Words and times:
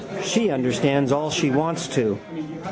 She 0.23 0.49
understands 0.49 1.11
all 1.11 1.29
she 1.29 1.51
wants 1.51 1.87
to. 1.89 2.17